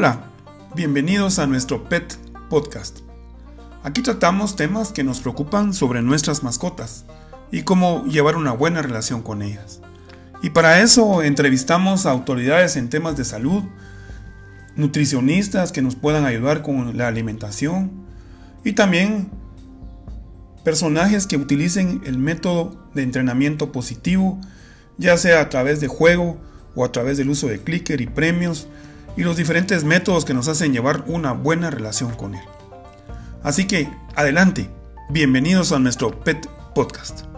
Hola, 0.00 0.22
bienvenidos 0.74 1.38
a 1.38 1.46
nuestro 1.46 1.84
Pet 1.84 2.16
Podcast. 2.48 3.00
Aquí 3.82 4.00
tratamos 4.00 4.56
temas 4.56 4.92
que 4.92 5.04
nos 5.04 5.20
preocupan 5.20 5.74
sobre 5.74 6.00
nuestras 6.00 6.42
mascotas 6.42 7.04
y 7.52 7.64
cómo 7.64 8.06
llevar 8.06 8.36
una 8.36 8.52
buena 8.52 8.80
relación 8.80 9.20
con 9.20 9.42
ellas. 9.42 9.82
Y 10.42 10.48
para 10.48 10.80
eso 10.80 11.22
entrevistamos 11.22 12.06
a 12.06 12.12
autoridades 12.12 12.76
en 12.76 12.88
temas 12.88 13.18
de 13.18 13.26
salud, 13.26 13.62
nutricionistas 14.74 15.70
que 15.70 15.82
nos 15.82 15.96
puedan 15.96 16.24
ayudar 16.24 16.62
con 16.62 16.96
la 16.96 17.06
alimentación 17.06 17.90
y 18.64 18.72
también 18.72 19.28
personajes 20.64 21.26
que 21.26 21.36
utilicen 21.36 22.00
el 22.06 22.16
método 22.16 22.88
de 22.94 23.02
entrenamiento 23.02 23.70
positivo, 23.70 24.40
ya 24.96 25.18
sea 25.18 25.42
a 25.42 25.50
través 25.50 25.78
de 25.78 25.88
juego 25.88 26.40
o 26.74 26.86
a 26.86 26.90
través 26.90 27.18
del 27.18 27.28
uso 27.28 27.48
de 27.48 27.60
clicker 27.60 28.00
y 28.00 28.06
premios 28.06 28.66
y 29.16 29.22
los 29.22 29.36
diferentes 29.36 29.84
métodos 29.84 30.24
que 30.24 30.34
nos 30.34 30.48
hacen 30.48 30.72
llevar 30.72 31.04
una 31.06 31.32
buena 31.32 31.70
relación 31.70 32.14
con 32.14 32.34
él. 32.34 32.44
Así 33.42 33.66
que, 33.66 33.88
adelante, 34.16 34.70
bienvenidos 35.08 35.72
a 35.72 35.78
nuestro 35.78 36.10
Pet 36.20 36.46
Podcast. 36.74 37.29